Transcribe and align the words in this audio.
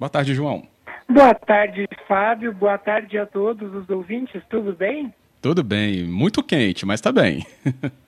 Boa 0.00 0.08
tarde, 0.08 0.32
João. 0.32 0.66
Boa 1.06 1.34
tarde, 1.34 1.86
Fábio. 2.08 2.54
Boa 2.54 2.78
tarde 2.78 3.18
a 3.18 3.26
todos 3.26 3.74
os 3.74 3.90
ouvintes. 3.90 4.42
Tudo 4.48 4.72
bem? 4.72 5.12
Tudo 5.42 5.62
bem. 5.62 6.04
Muito 6.04 6.42
quente, 6.42 6.86
mas 6.86 7.02
tá 7.02 7.12
bem. 7.12 7.46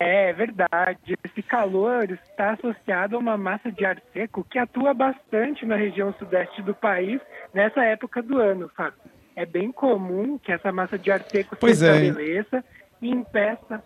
É 0.00 0.34
verdade. 0.34 1.16
Esse 1.24 1.42
calor 1.42 2.10
está 2.10 2.50
associado 2.50 3.16
a 3.16 3.18
uma 3.18 3.38
massa 3.38 3.72
de 3.72 3.86
ar 3.86 3.98
seco 4.12 4.44
que 4.44 4.58
atua 4.58 4.92
bastante 4.92 5.64
na 5.64 5.76
região 5.76 6.12
sudeste 6.18 6.60
do 6.60 6.74
país 6.74 7.18
nessa 7.54 7.82
época 7.82 8.20
do 8.20 8.36
ano, 8.36 8.70
Fábio. 8.76 9.00
É 9.34 9.46
bem 9.46 9.72
comum 9.72 10.36
que 10.36 10.52
essa 10.52 10.70
massa 10.70 10.98
de 10.98 11.10
ar 11.10 11.22
seco 11.22 11.56
pois 11.58 11.78
se 11.78 11.86
é. 11.86 12.04
estabeleça 12.04 12.62
e 13.00 13.08
impeça. 13.08 13.82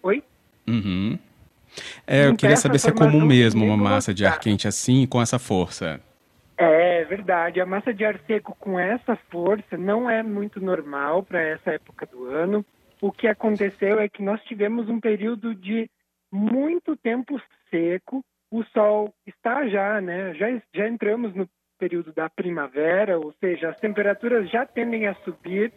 Oi? 0.00 0.22
Uhum. 0.68 1.18
É, 2.06 2.28
eu 2.28 2.36
queria 2.36 2.56
saber 2.56 2.78
se 2.78 2.90
é 2.90 2.92
comum 2.92 3.26
mesmo 3.26 3.64
uma 3.64 3.76
massa 3.76 4.14
de 4.14 4.24
ar 4.24 4.38
quente 4.38 4.68
assim, 4.68 5.08
com 5.08 5.20
essa 5.20 5.40
força. 5.40 6.00
É 6.64 7.04
verdade. 7.04 7.60
A 7.60 7.66
massa 7.66 7.92
de 7.92 8.04
ar 8.04 8.18
seco 8.26 8.54
com 8.58 8.78
essa 8.78 9.16
força 9.30 9.76
não 9.76 10.08
é 10.08 10.22
muito 10.22 10.60
normal 10.60 11.22
para 11.22 11.40
essa 11.40 11.72
época 11.72 12.06
do 12.06 12.26
ano 12.26 12.64
o 13.02 13.10
que 13.10 13.26
aconteceu 13.26 13.98
é 13.98 14.08
que 14.08 14.22
nós 14.22 14.40
tivemos 14.44 14.88
um 14.88 15.00
período 15.00 15.56
de 15.56 15.90
muito 16.30 16.96
tempo 16.96 17.36
seco. 17.68 18.24
O 18.48 18.62
sol 18.66 19.12
está 19.26 19.66
já, 19.66 20.00
né? 20.00 20.32
Já, 20.34 20.46
já 20.72 20.88
entramos 20.88 21.34
no 21.34 21.48
período 21.80 22.12
da 22.12 22.30
primavera, 22.30 23.18
ou 23.18 23.32
seja, 23.40 23.70
as 23.70 23.80
temperaturas 23.80 24.48
já 24.48 24.64
tendem 24.64 25.08
a 25.08 25.14
subir, 25.16 25.72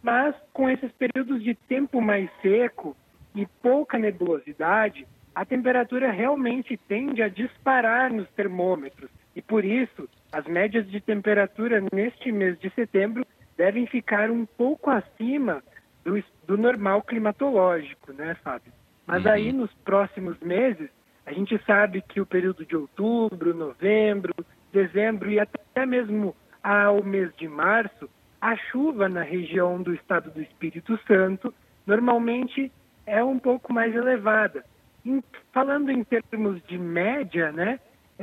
mas 0.00 0.32
com 0.52 0.70
esses 0.70 0.92
períodos 0.92 1.42
de 1.42 1.56
tempo 1.56 2.00
mais 2.00 2.30
seco 2.40 2.96
e 3.34 3.44
pouca 3.60 3.98
nebulosidade, 3.98 5.08
a 5.34 5.44
temperatura 5.44 6.12
realmente 6.12 6.76
tende 6.86 7.20
a 7.20 7.28
disparar 7.28 8.12
nos 8.12 8.30
termômetros. 8.30 9.10
E 9.34 9.42
por 9.42 9.64
isso, 9.64 10.08
as 10.32 10.44
médias 10.46 10.88
de 10.90 11.00
temperatura 11.00 11.82
neste 11.92 12.32
mês 12.32 12.58
de 12.58 12.70
setembro 12.70 13.24
devem 13.56 13.86
ficar 13.86 14.30
um 14.30 14.44
pouco 14.44 14.90
acima 14.90 15.62
do, 16.04 16.22
do 16.46 16.56
normal 16.56 17.02
climatológico, 17.02 18.12
né, 18.12 18.34
Fábio? 18.42 18.72
Mas 19.06 19.24
uhum. 19.24 19.30
aí 19.30 19.52
nos 19.52 19.72
próximos 19.84 20.38
meses, 20.40 20.88
a 21.26 21.32
gente 21.32 21.60
sabe 21.64 22.02
que 22.02 22.20
o 22.20 22.26
período 22.26 22.64
de 22.64 22.76
outubro, 22.76 23.54
novembro, 23.54 24.34
dezembro 24.72 25.30
e 25.30 25.38
até 25.38 25.84
mesmo 25.86 26.34
ao 26.62 27.02
mês 27.02 27.34
de 27.36 27.48
março, 27.48 28.08
a 28.40 28.56
chuva 28.56 29.08
na 29.08 29.22
região 29.22 29.82
do 29.82 29.94
estado 29.94 30.30
do 30.30 30.40
Espírito 30.40 30.98
Santo 31.06 31.52
normalmente 31.86 32.72
é 33.06 33.22
um 33.22 33.38
pouco 33.38 33.72
mais 33.72 33.94
elevada. 33.94 34.64
Em, 35.04 35.22
falando 35.52 35.90
em 35.90 36.04
termos 36.04 36.62
de 36.66 36.78
média, 36.78 37.52
né, 37.52 37.80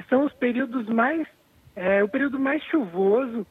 são 0.10 0.26
os 0.26 0.34
períodos 0.34 0.88
mais, 0.88 1.28
é, 1.76 2.04
o 2.04 2.10
período 2.10 2.40
mais 2.40 2.64
chuvoso 2.64 3.46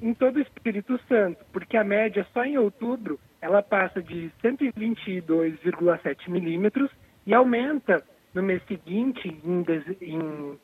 em 0.00 0.12
todo 0.14 0.36
o 0.36 0.40
Espírito 0.40 0.98
Santo, 1.08 1.44
porque 1.52 1.76
a 1.76 1.84
média 1.84 2.26
só 2.32 2.44
em 2.44 2.58
outubro 2.58 3.20
ela 3.40 3.62
passa 3.62 4.02
de 4.02 4.32
122,7 4.42 6.28
milímetros 6.28 6.90
e 7.26 7.34
aumenta 7.34 8.04
no 8.34 8.42
mês 8.42 8.62
seguinte, 8.66 9.28
em, 9.44 9.64
em 10.00 10.58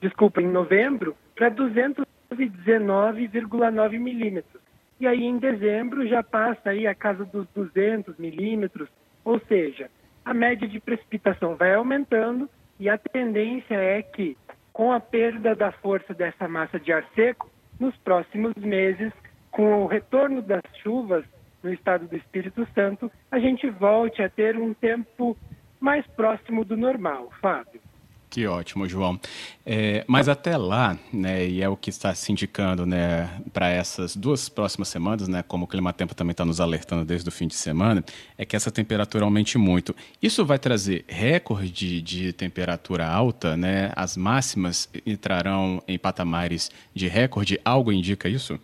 desculpa, 0.00 0.40
em 0.40 0.48
novembro, 0.48 1.14
para 1.34 1.50
219,9 1.50 3.98
milímetros. 3.98 4.62
E 4.98 5.06
aí 5.06 5.24
em 5.24 5.36
dezembro 5.38 6.08
já 6.08 6.22
passa 6.22 6.70
aí 6.70 6.86
a 6.86 6.94
casa 6.94 7.24
dos 7.24 7.46
200 7.54 8.16
milímetros, 8.18 8.88
ou 9.24 9.40
seja, 9.40 9.90
a 10.24 10.32
média 10.34 10.68
de 10.68 10.78
precipitação 10.80 11.56
vai 11.56 11.74
aumentando 11.74 12.48
e 12.80 12.88
a 12.88 12.96
tendência 12.96 13.74
é 13.74 14.02
que, 14.02 14.38
com 14.72 14.90
a 14.90 14.98
perda 14.98 15.54
da 15.54 15.70
força 15.70 16.14
dessa 16.14 16.48
massa 16.48 16.80
de 16.80 16.90
ar 16.90 17.04
seco, 17.14 17.50
nos 17.78 17.94
próximos 17.98 18.54
meses, 18.56 19.12
com 19.50 19.82
o 19.82 19.86
retorno 19.86 20.40
das 20.40 20.62
chuvas, 20.82 21.24
no 21.62 21.70
estado 21.70 22.08
do 22.08 22.16
Espírito 22.16 22.66
Santo, 22.74 23.12
a 23.30 23.38
gente 23.38 23.68
volte 23.68 24.22
a 24.22 24.30
ter 24.30 24.56
um 24.56 24.72
tempo 24.72 25.36
mais 25.78 26.06
próximo 26.08 26.64
do 26.64 26.74
normal, 26.74 27.30
Fábio. 27.42 27.82
Que 28.30 28.46
ótimo, 28.46 28.88
João. 28.88 29.18
É, 29.66 30.04
mas 30.06 30.28
até 30.28 30.56
lá, 30.56 30.96
né, 31.12 31.44
e 31.44 31.60
é 31.60 31.68
o 31.68 31.76
que 31.76 31.90
está 31.90 32.14
se 32.14 32.30
indicando 32.30 32.86
né, 32.86 33.28
para 33.52 33.68
essas 33.68 34.14
duas 34.14 34.48
próximas 34.48 34.88
semanas, 34.88 35.26
né, 35.26 35.42
como 35.42 35.64
o 35.64 35.68
Clima 35.68 35.92
Tempo 35.92 36.14
também 36.14 36.30
está 36.30 36.44
nos 36.44 36.60
alertando 36.60 37.04
desde 37.04 37.28
o 37.28 37.32
fim 37.32 37.48
de 37.48 37.56
semana, 37.56 38.04
é 38.38 38.44
que 38.44 38.54
essa 38.54 38.70
temperatura 38.70 39.24
aumente 39.24 39.58
muito. 39.58 39.94
Isso 40.22 40.46
vai 40.46 40.60
trazer 40.60 41.04
recorde 41.08 42.00
de 42.00 42.32
temperatura 42.32 43.04
alta, 43.06 43.56
né? 43.56 43.90
As 43.96 44.16
máximas 44.16 44.88
entrarão 45.04 45.82
em 45.88 45.98
patamares 45.98 46.70
de 46.94 47.08
recorde. 47.08 47.60
Algo 47.64 47.90
indica 47.90 48.28
isso? 48.28 48.60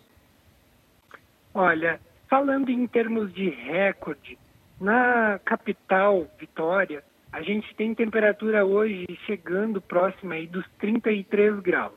Olha, 1.53 1.99
Falando 2.29 2.69
em 2.69 2.85
termos 2.87 3.33
de 3.33 3.49
recorde, 3.49 4.37
na 4.81 5.39
capital, 5.45 6.27
Vitória, 6.37 7.01
a 7.31 7.41
gente 7.41 7.73
tem 7.75 7.93
temperatura 7.93 8.65
hoje 8.65 9.05
chegando 9.25 9.81
próxima 9.81 10.35
aí 10.35 10.47
dos 10.47 10.65
33 10.79 11.59
graus. 11.59 11.93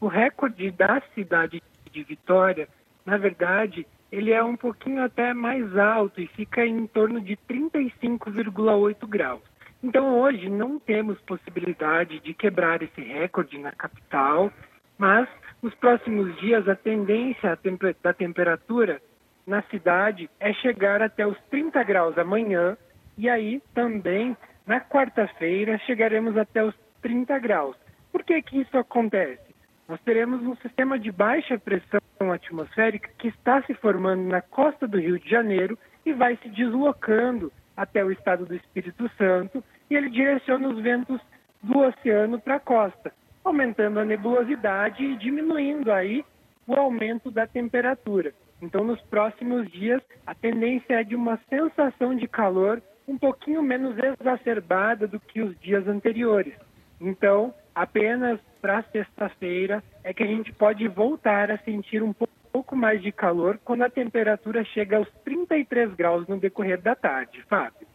O 0.00 0.06
recorde 0.06 0.70
da 0.70 1.02
cidade 1.14 1.62
de 1.90 2.02
Vitória, 2.04 2.68
na 3.04 3.16
verdade, 3.16 3.86
ele 4.10 4.32
é 4.32 4.42
um 4.42 4.56
pouquinho 4.56 5.02
até 5.02 5.34
mais 5.34 5.76
alto 5.76 6.20
e 6.20 6.26
fica 6.28 6.64
em 6.64 6.86
torno 6.86 7.20
de 7.20 7.36
35,8 7.48 9.06
graus. 9.06 9.42
Então 9.82 10.18
hoje 10.18 10.48
não 10.48 10.78
temos 10.78 11.20
possibilidade 11.20 12.20
de 12.20 12.34
quebrar 12.34 12.82
esse 12.82 13.00
recorde 13.00 13.58
na 13.58 13.72
capital, 13.72 14.50
mas 14.96 15.28
nos 15.62 15.74
próximos 15.74 16.34
dias 16.40 16.68
a 16.68 16.74
tendência 16.74 17.58
da 18.02 18.12
temperatura 18.12 19.00
na 19.46 19.62
cidade 19.62 20.28
é 20.40 20.52
chegar 20.52 21.02
até 21.02 21.26
os 21.26 21.38
30 21.50 21.82
graus 21.84 22.18
amanhã 22.18 22.76
e 23.16 23.28
aí 23.28 23.62
também 23.74 24.36
na 24.68 24.80
quarta-feira 24.80 25.78
chegaremos 25.78 26.36
até 26.36 26.62
os 26.62 26.74
30 27.00 27.38
graus. 27.38 27.74
Por 28.12 28.22
que 28.22 28.40
que 28.42 28.60
isso 28.60 28.76
acontece? 28.76 29.48
Nós 29.88 29.98
teremos 30.02 30.42
um 30.42 30.54
sistema 30.56 30.98
de 30.98 31.10
baixa 31.10 31.58
pressão 31.58 32.00
atmosférica 32.30 33.08
que 33.18 33.28
está 33.28 33.62
se 33.62 33.72
formando 33.72 34.24
na 34.24 34.42
costa 34.42 34.86
do 34.86 35.00
Rio 35.00 35.18
de 35.18 35.28
Janeiro 35.28 35.78
e 36.04 36.12
vai 36.12 36.36
se 36.36 36.50
deslocando 36.50 37.50
até 37.74 38.04
o 38.04 38.12
estado 38.12 38.44
do 38.44 38.54
Espírito 38.54 39.10
Santo 39.16 39.64
e 39.88 39.96
ele 39.96 40.10
direciona 40.10 40.68
os 40.68 40.82
ventos 40.82 41.18
do 41.62 41.78
oceano 41.78 42.38
para 42.38 42.56
a 42.56 42.60
costa, 42.60 43.10
aumentando 43.42 43.98
a 43.98 44.04
nebulosidade 44.04 45.02
e 45.02 45.16
diminuindo 45.16 45.90
aí 45.90 46.22
o 46.66 46.74
aumento 46.74 47.30
da 47.30 47.46
temperatura. 47.46 48.34
Então, 48.60 48.84
nos 48.84 49.00
próximos 49.02 49.70
dias, 49.70 50.02
a 50.26 50.34
tendência 50.34 51.00
é 51.00 51.04
de 51.04 51.16
uma 51.16 51.38
sensação 51.48 52.14
de 52.14 52.28
calor 52.28 52.82
um 53.08 53.16
pouquinho 53.16 53.62
menos 53.62 53.96
exacerbada 53.98 55.08
do 55.08 55.18
que 55.18 55.40
os 55.40 55.58
dias 55.58 55.88
anteriores. 55.88 56.54
Então, 57.00 57.54
apenas 57.74 58.38
para 58.60 58.82
sexta-feira 58.84 59.82
é 60.04 60.12
que 60.12 60.22
a 60.22 60.26
gente 60.26 60.52
pode 60.52 60.86
voltar 60.86 61.50
a 61.50 61.58
sentir 61.58 62.02
um 62.02 62.12
pouco 62.12 62.76
mais 62.76 63.00
de 63.02 63.10
calor 63.10 63.58
quando 63.64 63.82
a 63.82 63.90
temperatura 63.90 64.62
chega 64.64 64.98
aos 64.98 65.08
33 65.24 65.94
graus 65.94 66.28
no 66.28 66.38
decorrer 66.38 66.80
da 66.80 66.94
tarde, 66.94 67.42
Fábio. 67.48 67.87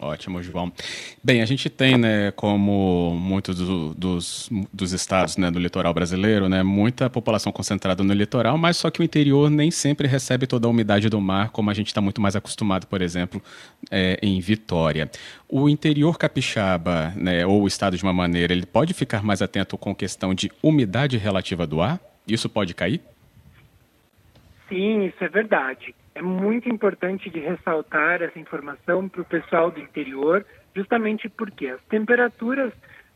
Ótimo, 0.00 0.40
João. 0.40 0.72
Bem, 1.22 1.42
a 1.42 1.44
gente 1.44 1.68
tem, 1.68 1.98
né, 1.98 2.30
como 2.30 3.16
muitos 3.18 3.58
do, 3.58 3.92
dos, 3.94 4.48
dos 4.72 4.92
estados 4.92 5.36
né, 5.36 5.50
do 5.50 5.58
litoral 5.58 5.92
brasileiro, 5.92 6.48
né, 6.48 6.62
muita 6.62 7.10
população 7.10 7.50
concentrada 7.50 8.04
no 8.04 8.14
litoral, 8.14 8.56
mas 8.56 8.76
só 8.76 8.90
que 8.90 9.00
o 9.00 9.02
interior 9.02 9.50
nem 9.50 9.72
sempre 9.72 10.06
recebe 10.06 10.46
toda 10.46 10.68
a 10.68 10.70
umidade 10.70 11.08
do 11.08 11.20
mar, 11.20 11.50
como 11.50 11.68
a 11.68 11.74
gente 11.74 11.88
está 11.88 12.00
muito 12.00 12.20
mais 12.20 12.36
acostumado, 12.36 12.86
por 12.86 13.02
exemplo, 13.02 13.42
é, 13.90 14.16
em 14.22 14.38
Vitória. 14.40 15.10
O 15.48 15.68
interior 15.68 16.16
capixaba, 16.16 17.12
né, 17.16 17.44
ou 17.44 17.62
o 17.62 17.66
estado 17.66 17.96
de 17.96 18.02
uma 18.04 18.12
maneira, 18.12 18.52
ele 18.52 18.66
pode 18.66 18.94
ficar 18.94 19.24
mais 19.24 19.42
atento 19.42 19.76
com 19.76 19.92
questão 19.92 20.32
de 20.32 20.48
umidade 20.62 21.16
relativa 21.16 21.66
do 21.66 21.82
ar? 21.82 22.00
Isso 22.26 22.48
pode 22.48 22.72
cair? 22.72 23.00
Sim, 24.68 25.06
isso 25.06 25.22
é 25.24 25.28
verdade. 25.28 25.94
É 26.14 26.20
muito 26.20 26.68
importante 26.68 27.30
de 27.30 27.40
ressaltar 27.40 28.22
essa 28.22 28.38
informação 28.38 29.08
para 29.08 29.22
o 29.22 29.24
pessoal 29.24 29.70
do 29.70 29.80
interior, 29.80 30.44
justamente 30.74 31.28
porque 31.28 31.68
as 31.68 31.80
temperaturas 31.84 32.72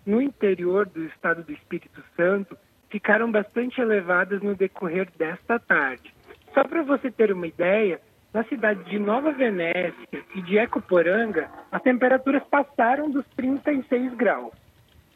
no 0.07 0.21
interior 0.21 0.87
do 0.87 1.05
estado 1.05 1.43
do 1.43 1.53
Espírito 1.53 2.03
Santo 2.17 2.57
ficaram 2.91 3.31
bastante 3.31 3.81
elevadas 3.81 4.43
no 4.43 4.55
decorrer 4.55 5.09
desta 5.17 5.59
tarde. 5.59 6.13
Só 6.55 6.65
para 6.65 6.83
você 6.83 7.11
ter 7.11 7.33
uma 7.33 7.47
ideia, 7.47 8.01
na 8.33 8.45
cidade 8.45 8.85
de 8.85 8.99
Nova 8.99 9.33
Venécia 9.33 10.25
e 10.35 10.43
de 10.43 10.59
Ecoporanga, 10.59 11.51
as 11.71 11.83
temperaturas 11.83 12.43
passaram 12.45 13.11
dos 13.11 13.27
36 13.37 14.15
graus. 14.15 14.53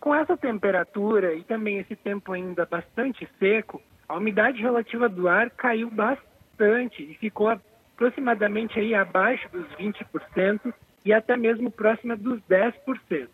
Com 0.00 0.14
essa 0.14 0.36
temperatura 0.36 1.34
e 1.34 1.42
também 1.44 1.78
esse 1.78 1.96
tempo 1.96 2.32
ainda 2.32 2.66
bastante 2.66 3.28
seco, 3.38 3.82
a 4.08 4.16
umidade 4.16 4.60
relativa 4.60 5.08
do 5.08 5.28
ar 5.28 5.50
caiu 5.50 5.90
bastante 5.90 7.02
e 7.02 7.14
ficou 7.14 7.48
aproximadamente 7.48 8.78
aí 8.78 8.94
abaixo 8.94 9.48
dos 9.50 9.66
20% 9.76 10.72
e 11.04 11.12
até 11.12 11.36
mesmo 11.36 11.70
próxima 11.70 12.16
dos 12.16 12.40
10%. 12.42 13.28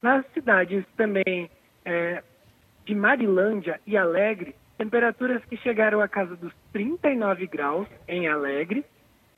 Nas 0.00 0.24
cidades 0.32 0.84
também 0.96 1.50
é, 1.84 2.22
de 2.84 2.94
Marilândia 2.94 3.80
e 3.86 3.96
Alegre, 3.96 4.54
temperaturas 4.78 5.44
que 5.44 5.56
chegaram 5.56 6.00
à 6.00 6.08
casa 6.08 6.36
dos 6.36 6.52
39 6.72 7.46
graus 7.46 7.88
em 8.06 8.28
Alegre 8.28 8.84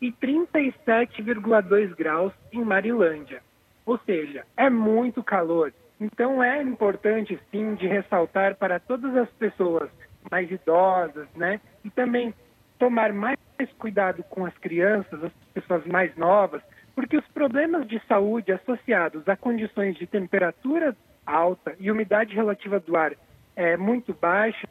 e 0.00 0.12
37,2 0.12 1.94
graus 1.94 2.32
em 2.52 2.64
Marilândia. 2.64 3.42
Ou 3.86 3.98
seja, 3.98 4.44
é 4.56 4.68
muito 4.68 5.22
calor. 5.22 5.72
Então 6.00 6.42
é 6.42 6.62
importante 6.62 7.38
sim 7.50 7.74
de 7.74 7.86
ressaltar 7.86 8.56
para 8.56 8.78
todas 8.78 9.16
as 9.16 9.30
pessoas 9.30 9.90
mais 10.30 10.50
idosas, 10.50 11.28
né? 11.34 11.60
E 11.84 11.90
também 11.90 12.34
tomar 12.78 13.12
mais 13.12 13.38
cuidado 13.78 14.22
com 14.24 14.46
as 14.46 14.56
crianças, 14.58 15.22
as 15.24 15.32
pessoas 15.52 15.84
mais 15.86 16.16
novas, 16.16 16.62
porque 16.94 17.16
os 17.16 17.26
problemas 17.28 17.86
de 17.86 18.00
saúde 18.06 18.52
associados 18.52 19.28
a 19.28 19.36
condições 19.36 19.96
de 19.96 20.06
temperatura 20.06 20.96
alta 21.26 21.74
e 21.78 21.90
umidade 21.90 22.34
relativa 22.34 22.80
do 22.80 22.96
ar 22.96 23.12
é, 23.54 23.76
muito 23.76 24.14
baixa 24.14 24.66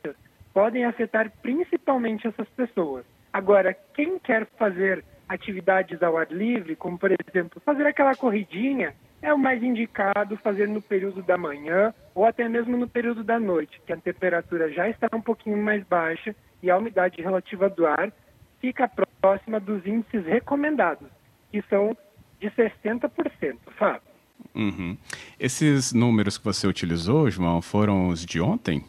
podem 0.54 0.86
afetar 0.86 1.32
principalmente 1.42 2.28
essas 2.28 2.48
pessoas. 2.50 3.06
Agora, 3.32 3.76
quem 3.94 4.18
quer 4.18 4.48
fazer 4.58 5.04
atividades 5.30 6.02
ao 6.02 6.18
ar 6.18 6.32
livre, 6.32 6.76
como 6.76 6.98
por 6.98 7.12
exemplo 7.12 7.62
fazer 7.64 7.86
aquela 7.86 8.16
corridinha, 8.16 8.96
é 9.22 9.34
o 9.34 9.38
mais 9.38 9.62
indicado 9.64 10.38
fazer 10.38 10.68
no 10.68 10.82
período 10.82 11.22
da 11.24 11.38
manhã 11.38 11.94
ou 12.14 12.26
até 12.26 12.48
mesmo 12.48 12.78
no 12.78 12.88
período 12.88 13.24
da 13.24 13.40
noite, 13.40 13.82
que 13.86 13.94
a 13.94 13.98
temperatura 13.98 14.72
já 14.72 14.90
está 14.90 15.08
um 15.14 15.22
pouquinho 15.22 15.58
mais 15.58 15.84
baixa 15.84 16.36
e 16.62 16.70
a 16.70 16.78
umidade 16.78 17.22
relativa 17.22 17.70
do 17.70 17.86
ar 17.86 18.12
fica 18.60 18.90
próxima 19.22 19.60
dos 19.60 19.86
índices 19.86 20.26
recomendados, 20.26 21.10
que 21.52 21.62
são 21.64 21.96
de 22.40 22.50
60%, 22.52 23.10
Fábio. 23.78 24.02
Uhum. 24.54 24.98
Esses 25.40 25.94
números 25.94 26.38
que 26.38 26.46
você 26.46 26.68
utilizou, 26.68 27.30
João, 27.30 27.62
foram 27.62 28.10
os 28.10 28.26
de 28.26 28.40
ontem? 28.40 28.84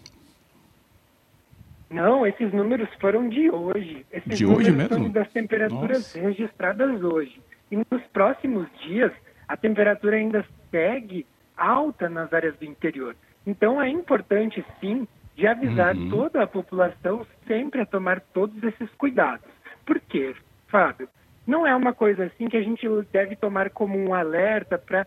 Não, 1.90 2.26
esses 2.26 2.52
números 2.52 2.88
foram 3.00 3.28
de 3.28 3.50
hoje. 3.50 4.04
Esses 4.12 4.36
de 4.36 4.44
hoje 4.44 4.70
mesmo? 4.70 4.94
São 4.94 5.08
das 5.10 5.30
temperaturas 5.30 6.14
Nossa. 6.14 6.20
registradas 6.20 7.02
hoje. 7.02 7.40
E 7.70 7.76
nos 7.76 8.02
próximos 8.12 8.68
dias, 8.82 9.12
a 9.48 9.56
temperatura 9.56 10.16
ainda 10.16 10.44
segue 10.70 11.26
alta 11.56 12.08
nas 12.08 12.32
áreas 12.32 12.56
do 12.56 12.64
interior. 12.64 13.16
Então 13.46 13.80
é 13.80 13.88
importante, 13.88 14.64
sim, 14.80 15.08
de 15.34 15.46
avisar 15.46 15.96
uhum. 15.96 16.10
toda 16.10 16.42
a 16.42 16.46
população 16.46 17.26
sempre 17.46 17.80
a 17.80 17.86
tomar 17.86 18.20
todos 18.20 18.62
esses 18.62 18.90
cuidados. 18.94 19.48
Por 19.86 19.98
quê, 20.00 20.34
Fábio? 20.68 21.08
não 21.48 21.66
é 21.66 21.74
uma 21.74 21.94
coisa 21.94 22.26
assim 22.26 22.46
que 22.46 22.58
a 22.58 22.62
gente 22.62 22.86
deve 23.10 23.34
tomar 23.34 23.70
como 23.70 23.98
um 23.98 24.12
alerta 24.12 24.76
para 24.76 25.06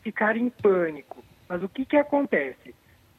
ficar 0.00 0.36
em 0.36 0.48
pânico. 0.48 1.24
Mas 1.48 1.60
o 1.60 1.68
que, 1.68 1.84
que 1.84 1.96
acontece? 1.96 2.72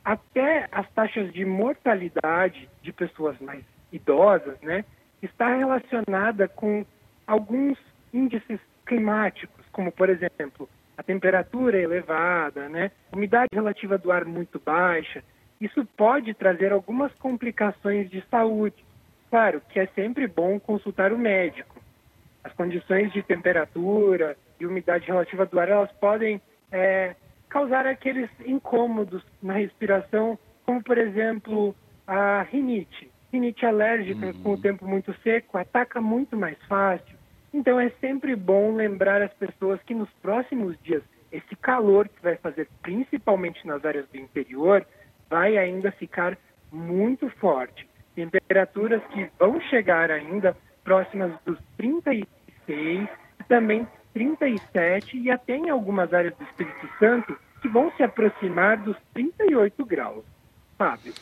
Até 0.04 0.70
as 0.72 0.90
taxas 0.94 1.34
de 1.34 1.44
mortalidade 1.44 2.70
de 2.82 2.94
pessoas 2.94 3.38
mais 3.42 3.66
idosas, 3.92 4.58
né, 4.62 4.86
está 5.22 5.54
relacionada 5.58 6.48
com 6.48 6.86
alguns 7.28 7.78
índices 8.14 8.62
climáticos, 8.86 9.63
como 9.74 9.92
por 9.92 10.10
exemplo 10.10 10.70
a 10.98 11.04
temperatura 11.04 11.78
elevada, 11.78 12.70
né, 12.70 12.92
umidade 13.12 13.50
relativa 13.54 13.98
do 13.98 14.12
ar 14.12 14.24
muito 14.24 14.62
baixa. 14.64 15.24
Isso 15.60 15.86
pode 15.98 16.34
trazer 16.34 16.72
algumas 16.72 17.12
complicações 17.16 18.10
de 18.10 18.24
saúde. 18.30 18.86
Claro 19.30 19.62
que 19.70 19.80
é 19.80 19.88
sempre 19.88 20.28
bom 20.28 20.60
consultar 20.60 21.12
o 21.12 21.18
médico, 21.18 21.82
as 22.44 22.54
condições 22.54 23.12
de 23.12 23.24
temperatura 23.24 24.38
e 24.60 24.66
umidade 24.66 25.08
relativa 25.08 25.46
do 25.46 25.60
ar, 25.60 25.70
elas 25.70 25.92
podem 25.94 26.40
é, 26.72 27.16
causar 27.50 27.88
aqueles 27.88 28.30
incômodos 28.46 29.24
na 29.42 29.54
respiração, 29.54 30.38
como, 30.66 30.84
por 30.84 30.98
exemplo, 30.98 31.76
a 32.06 32.44
rinite. 32.44 33.10
Rinite 33.32 33.66
alérgica 33.66 34.28
uhum. 34.28 34.44
com 34.44 34.54
o 34.54 34.62
tempo 34.62 34.88
muito 34.88 35.14
seco 35.24 35.58
ataca 35.58 36.00
muito 36.00 36.38
mais 36.38 36.58
fácil. 36.68 37.18
Então 37.54 37.80
é 37.80 37.90
sempre 38.02 38.36
bom 38.36 38.76
lembrar 38.76 39.22
as 39.22 39.34
pessoas 39.34 39.82
que 39.84 39.94
nos 39.94 40.10
próximos 40.22 40.76
dias 40.82 41.04
esse 41.32 41.56
calor 41.56 42.08
que 42.08 42.22
vai 42.22 42.36
fazer 42.38 42.68
principalmente 42.82 43.66
nas 43.66 43.84
áreas 43.84 44.08
do 44.10 44.18
interior 44.18 44.86
vai 45.30 45.58
ainda 45.58 45.92
ficar 45.92 46.38
muito 46.72 47.28
forte. 47.38 47.88
Temperaturas 48.16 49.02
que 49.08 49.30
vão 49.40 49.60
chegar 49.62 50.12
ainda 50.12 50.56
próximas 50.84 51.32
dos 51.44 51.58
36 51.78 52.28
e 52.68 53.44
também 53.48 53.88
37 54.14 55.18
e 55.18 55.32
até 55.32 55.56
em 55.56 55.70
algumas 55.70 56.14
áreas 56.14 56.36
do 56.36 56.44
Espírito 56.44 56.88
Santo 57.00 57.38
que 57.62 57.68
vão 57.68 57.92
se 57.94 58.04
aproximar 58.04 58.78
dos 58.78 58.98
38 59.14 59.86
graus. 59.86 60.24
Fábio. 60.78 61.14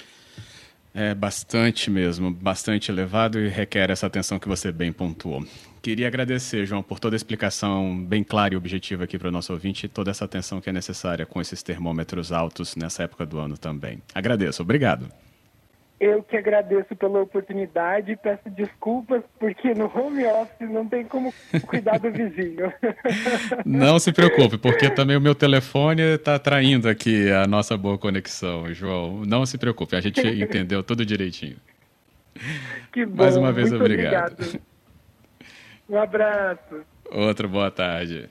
É 0.93 1.15
bastante 1.15 1.89
mesmo, 1.89 2.31
bastante 2.31 2.91
elevado 2.91 3.39
e 3.39 3.47
requer 3.47 3.89
essa 3.89 4.07
atenção 4.07 4.37
que 4.37 4.47
você 4.47 4.71
bem 4.71 4.91
pontuou. 4.91 5.45
Queria 5.81 6.07
agradecer, 6.07 6.65
João, 6.65 6.83
por 6.83 6.99
toda 6.99 7.15
a 7.15 7.17
explicação 7.17 8.03
bem 8.03 8.23
clara 8.23 8.53
e 8.53 8.57
objetiva 8.57 9.05
aqui 9.05 9.17
para 9.17 9.29
o 9.29 9.31
nosso 9.31 9.53
ouvinte 9.53 9.85
e 9.85 9.89
toda 9.89 10.11
essa 10.11 10.25
atenção 10.25 10.59
que 10.59 10.69
é 10.69 10.73
necessária 10.73 11.25
com 11.25 11.39
esses 11.39 11.63
termômetros 11.63 12.31
altos 12.31 12.75
nessa 12.75 13.03
época 13.03 13.25
do 13.25 13.39
ano 13.39 13.57
também. 13.57 14.01
Agradeço, 14.13 14.61
obrigado. 14.61 15.09
Eu 16.01 16.23
que 16.23 16.35
agradeço 16.35 16.95
pela 16.95 17.21
oportunidade 17.21 18.13
e 18.13 18.17
peço 18.17 18.49
desculpas 18.49 19.21
porque 19.37 19.71
no 19.75 19.85
home 19.85 20.25
office 20.25 20.67
não 20.67 20.89
tem 20.89 21.05
como 21.05 21.31
cuidar 21.67 21.99
do 21.99 22.11
vizinho. 22.11 22.73
Não 23.63 23.99
se 23.99 24.11
preocupe, 24.11 24.57
porque 24.57 24.89
também 24.89 25.15
o 25.15 25.21
meu 25.21 25.35
telefone 25.35 26.01
está 26.01 26.39
traindo 26.39 26.89
aqui 26.89 27.29
a 27.29 27.45
nossa 27.45 27.77
boa 27.77 27.99
conexão, 27.99 28.73
João. 28.73 29.23
Não 29.27 29.45
se 29.45 29.59
preocupe, 29.59 29.95
a 29.95 30.01
gente 30.01 30.19
entendeu 30.41 30.81
tudo 30.81 31.05
direitinho. 31.05 31.57
Que 32.91 33.05
bom. 33.05 33.21
Mais 33.21 33.37
uma 33.37 33.51
vez, 33.51 33.71
obrigado. 33.71 34.33
obrigado. 34.33 34.61
Um 35.87 35.97
abraço. 35.97 36.83
Outra 37.11 37.47
boa 37.47 37.69
tarde. 37.69 38.27